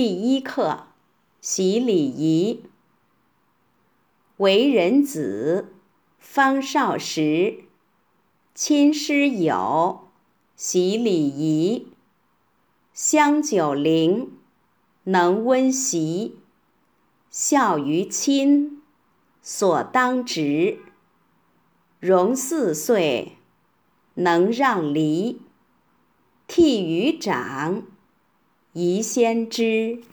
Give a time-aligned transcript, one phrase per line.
[0.00, 0.84] 第一课，
[1.40, 2.62] 习礼仪。
[4.36, 5.72] 为人子，
[6.20, 7.64] 方少时，
[8.54, 10.08] 亲师友，
[10.54, 11.88] 习礼仪。
[12.92, 14.38] 香九龄，
[15.02, 16.36] 能温席。
[17.28, 18.80] 孝于亲，
[19.42, 20.78] 所当执。
[21.98, 23.32] 融四岁，
[24.14, 25.42] 能让梨。
[26.46, 27.82] 悌于长。
[28.80, 30.04] 宜先知，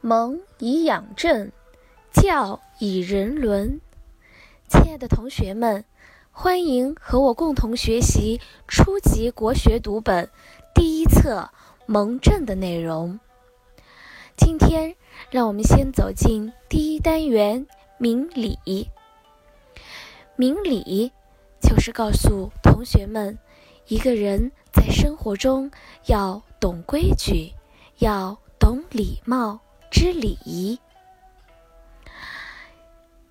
[0.00, 1.52] 蒙以养正，
[2.10, 3.82] 教以人伦。
[4.66, 5.84] 亲爱的同学们，
[6.32, 10.30] 欢迎和我共同学习初级国学读本
[10.74, 11.50] 第一册
[11.84, 13.20] 《蒙正》的内容。
[14.38, 14.96] 今天，
[15.30, 17.66] 让我们先走进第一单元
[18.00, 18.58] “明理”。
[20.34, 21.12] 明理
[21.60, 23.36] 就是告诉同学们，
[23.88, 24.50] 一个人。
[24.70, 25.68] 在生活中
[26.06, 27.52] 要懂规矩，
[27.98, 29.58] 要懂礼貌、
[29.90, 30.78] 知礼仪。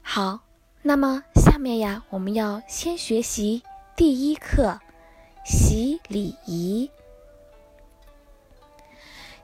[0.01, 0.41] 好，
[0.81, 3.63] 那么下面呀，我们要先学习
[3.95, 4.77] 第一课——
[5.45, 6.91] 习礼仪。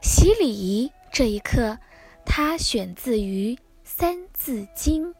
[0.02, 1.78] 习礼仪这一课，
[2.26, 5.06] 它选自于《三字经》。《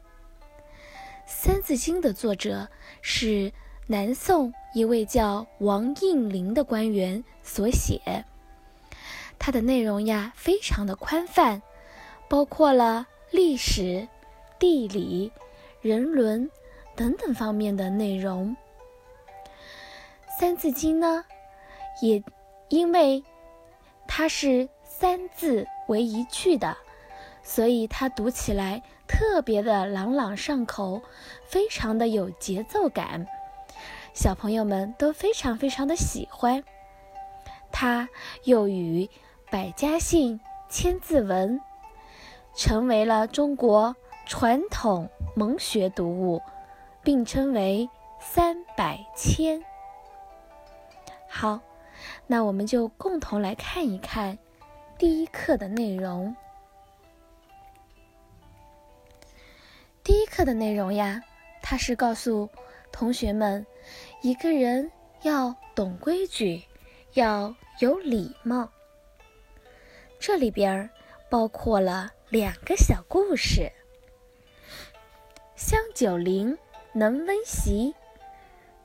[1.24, 2.68] 三字经》的作者
[3.00, 3.50] 是。
[3.86, 8.24] 南宋一位叫王应麟的官员所写，
[9.38, 11.60] 它的内容呀非常的宽泛，
[12.26, 14.08] 包括了历史、
[14.58, 15.30] 地理、
[15.82, 16.50] 人伦
[16.96, 18.56] 等等方面的内容。
[20.40, 21.22] 《三字经》呢，
[22.00, 22.24] 也
[22.70, 23.22] 因为
[24.08, 26.74] 它是三字为一句的，
[27.42, 31.02] 所以它读起来特别的朗朗上口，
[31.44, 33.26] 非常的有节奏感。
[34.14, 36.62] 小朋友们都非常非常的喜欢，
[37.72, 38.08] 它
[38.44, 39.10] 又与
[39.50, 40.38] 百家姓、
[40.70, 41.60] 千字文
[42.54, 46.40] 成为了中国传统蒙学读物，
[47.02, 49.60] 并称为三百千。
[51.28, 51.60] 好，
[52.28, 54.38] 那我们就共同来看一看
[54.96, 56.34] 第一课的内容。
[60.04, 61.20] 第一课的内容呀，
[61.60, 62.48] 它是告诉
[62.94, 63.66] 同学们。
[64.22, 64.90] 一个人
[65.22, 66.62] 要懂规矩，
[67.14, 68.70] 要有礼貌。
[70.18, 70.88] 这里边
[71.28, 73.70] 包括了两个小故事。
[75.56, 76.56] 香九龄
[76.92, 77.94] 能温席，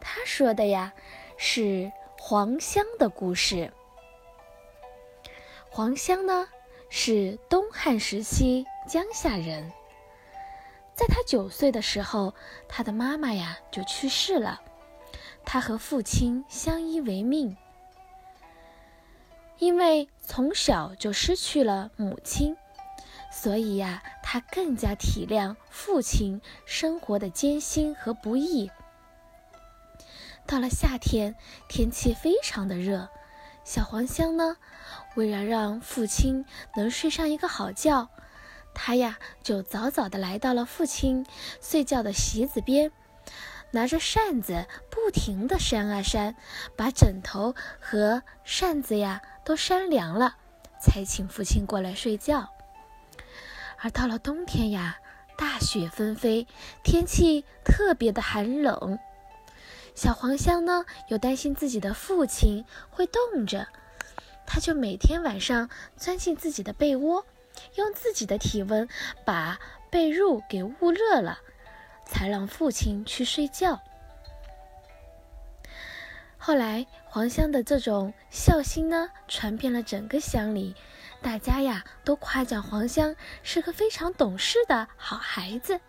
[0.01, 0.91] 他说的呀
[1.37, 3.71] 是黄香的故事。
[5.69, 6.49] 黄香呢
[6.89, 9.71] 是东汉时期江夏人，
[10.99, 12.35] 在他九岁的时候，
[12.67, 14.59] 他的妈妈呀就去世了。
[15.45, 17.55] 他和父亲相依为命，
[19.59, 22.57] 因为从小就失去了母亲，
[23.31, 28.69] 所以呀，他更加体谅父亲生活的艰辛和不易。
[30.45, 31.33] 到了夏天，
[31.69, 33.07] 天气非常的热，
[33.63, 34.57] 小黄香呢，
[35.15, 36.43] 为了让父亲
[36.75, 38.09] 能睡上一个好觉，
[38.73, 41.25] 他呀就早早的来到了父亲
[41.61, 42.91] 睡觉的席子边。
[43.71, 46.35] 拿着扇子，不停的扇啊扇，
[46.75, 50.37] 把枕头和扇子呀都扇凉了，
[50.81, 52.49] 才请父亲过来睡觉。
[53.77, 54.97] 而到了冬天呀，
[55.37, 56.47] 大雪纷飞，
[56.83, 58.97] 天气特别的寒冷。
[59.93, 63.67] 小黄香呢，又担心自己的父亲会冻着，
[64.47, 67.23] 他就每天晚上钻进自己的被窝，
[67.75, 68.87] 用自己的体温
[69.25, 69.59] 把
[69.89, 71.39] 被褥给捂热了。
[72.11, 73.79] 才让父亲去睡觉。
[76.39, 80.75] 后来，黄香的这种孝心呢，传遍了整个乡里，
[81.21, 85.79] 大家呀都夸奖黄香是个非常懂事的好孩子。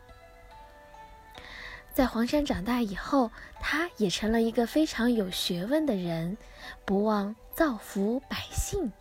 [1.94, 6.36] 在黄山长大以后，他也成了一个非常有学问的人，
[6.84, 8.92] 不忘造福百姓，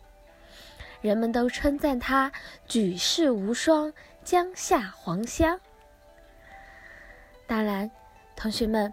[1.00, 2.30] 人们都称赞他
[2.66, 3.92] 举世无双，
[4.22, 5.58] 江夏黄香。
[7.46, 7.90] 当然，
[8.36, 8.92] 同学们，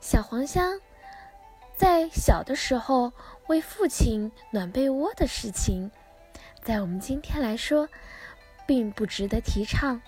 [0.00, 0.80] 小黄香
[1.76, 3.12] 在小的时候
[3.48, 5.90] 为父亲暖被窝的事情，
[6.62, 7.88] 在我们今天来说，
[8.66, 10.00] 并不值得提倡。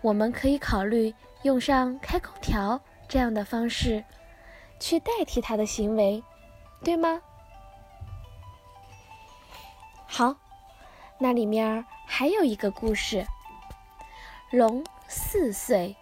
[0.00, 4.04] 我们可以考虑用上开空调这样的方式，
[4.78, 6.22] 去代替他的行为，
[6.84, 7.22] 对吗？
[10.18, 10.34] 好，
[11.20, 13.24] 那里面还有一个故事，
[14.50, 14.84] 龙。
[15.06, 15.94] 四岁，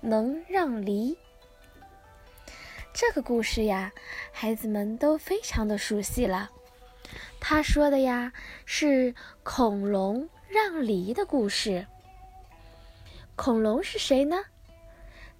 [0.00, 1.18] 能让梨。
[2.94, 3.90] 这个故事呀，
[4.30, 6.48] 孩子们都非常的熟悉了。
[7.40, 8.32] 他说的呀
[8.66, 11.88] 是恐龙让梨的故事。
[13.34, 14.36] 恐龙是谁呢？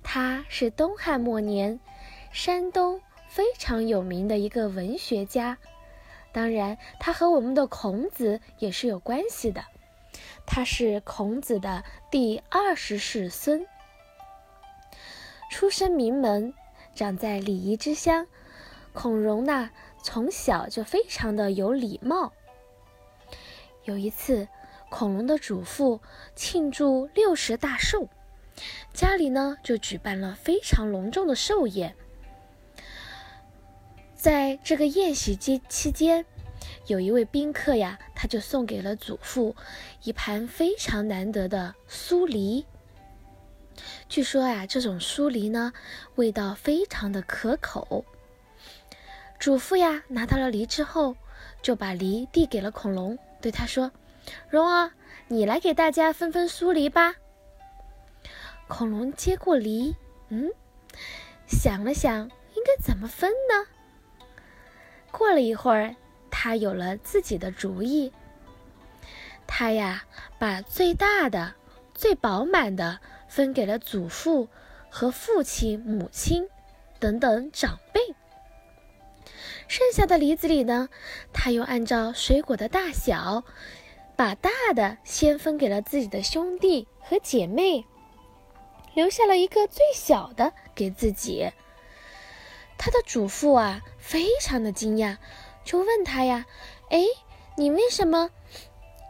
[0.02, 1.78] 他是东汉末年
[2.32, 5.56] 山东非常有名的一个文学家。
[6.36, 9.64] 当然，他和我们的孔子也是有关系的。
[10.44, 13.66] 他是孔子的第二十世孙，
[15.50, 16.52] 出身名门，
[16.94, 18.26] 长在礼仪之乡。
[18.92, 19.70] 孔融呢，
[20.02, 22.34] 从小就非常的有礼貌。
[23.84, 24.46] 有一次，
[24.90, 26.02] 孔融的祖父
[26.34, 28.10] 庆祝六十大寿，
[28.92, 31.96] 家里呢就举办了非常隆重的寿宴。
[34.16, 36.24] 在这个宴席期期间，
[36.86, 39.54] 有一位宾客呀，他就送给了祖父
[40.02, 42.64] 一盘非常难得的酥梨。
[44.08, 45.72] 据说啊，这种酥梨呢，
[46.14, 48.04] 味道非常的可口。
[49.38, 51.14] 祖父呀，拿到了梨之后，
[51.60, 53.92] 就把梨递给了恐龙，对他说
[54.48, 54.90] ：“蓉儿，
[55.28, 57.14] 你来给大家分分酥梨吧。”
[58.66, 59.94] 恐龙接过梨，
[60.30, 60.50] 嗯，
[61.46, 62.22] 想了想，
[62.54, 63.75] 应该怎么分呢？
[65.16, 65.96] 过了一会儿。
[66.28, 68.12] 他有了自己的主意。
[69.46, 70.04] 他呀，
[70.38, 71.54] 把最大的、
[71.94, 74.48] 最饱满的分给了祖父
[74.90, 76.46] 和父亲、母亲
[76.98, 78.00] 等等长辈。
[79.66, 80.90] 剩下的梨子里呢，
[81.32, 83.44] 他又按照水果的大小，
[84.14, 87.86] 把大的先分给了自己的兄弟和姐妹，
[88.94, 91.50] 留下了一个最小的给自己。
[92.78, 95.16] 他的祖父啊，非常的惊讶。
[95.64, 96.46] 就问他呀，
[96.90, 97.02] 哎，
[97.56, 98.30] 你为什么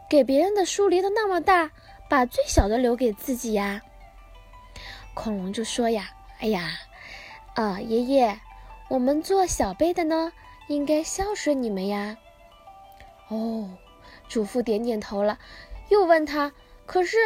[0.09, 1.69] 给别人的书离得那么大，
[2.09, 3.83] 把最小的留给自己呀？
[5.13, 6.09] 恐龙就说呀，
[6.39, 6.71] 哎呀，
[7.53, 8.39] 啊，爷爷，
[8.89, 10.33] 我们做小辈的呢，
[10.67, 12.17] 应该孝顺你们呀。
[13.29, 13.69] 哦，
[14.27, 15.37] 祖父点点头了，
[15.89, 16.53] 又问他，
[16.87, 17.17] 可是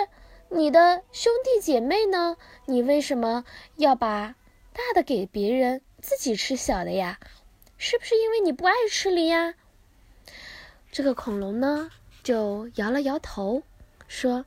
[0.49, 2.35] 你的兄弟姐妹呢？
[2.65, 3.45] 你为什么
[3.77, 4.35] 要把
[4.73, 7.17] 大的给别人，自己吃小的呀？
[7.83, 9.55] 是不是因为你不爱吃梨呀？
[10.91, 11.89] 这个恐龙呢，
[12.21, 13.63] 就摇了摇头，
[14.07, 14.45] 说：“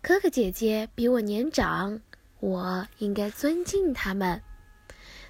[0.00, 2.00] 哥哥姐姐比我年长，
[2.38, 4.40] 我应该尊敬他们，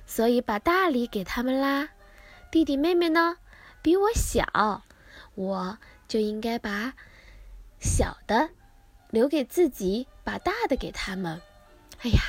[0.04, 1.88] 所以把大梨给他们啦。
[2.50, 3.38] 弟弟妹妹呢，
[3.80, 4.82] 比我小，
[5.34, 6.92] 我就应该把
[7.80, 8.50] 小的
[9.08, 11.40] 留给自己，把大的给他们。
[12.02, 12.20] 哎呀！”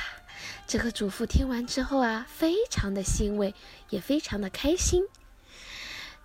[0.68, 3.54] 这个主妇听完之后啊，非常的欣慰，
[3.88, 5.02] 也非常的开心。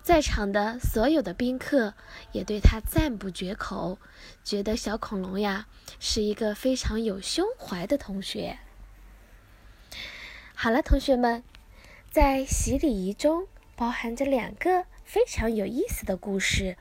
[0.02, 1.94] 在场的所有的宾客
[2.30, 3.98] 也对他赞不绝口，
[4.44, 5.66] 觉得小恐龙呀
[5.98, 8.58] 是一个非常有胸怀的同学。
[10.54, 11.42] 好了，同学们，
[12.10, 16.76] 在习礼仪中包含着两个非常有意思的故事。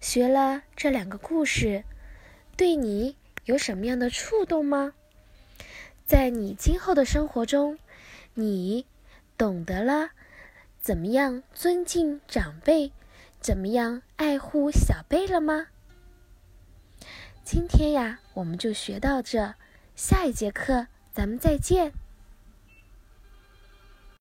[0.00, 1.84] 学了这两个故事，
[2.56, 3.14] 对你
[3.44, 4.94] 有什么样的触动吗？
[6.12, 7.78] 在你今后的生活中，
[8.34, 8.84] 你
[9.38, 10.10] 懂得了
[10.78, 12.92] 怎么样尊敬长辈，
[13.40, 15.68] 怎么样爱护小辈了吗？
[17.42, 19.54] 今天呀，我们就学到这，
[19.96, 21.94] 下一节课咱们再见。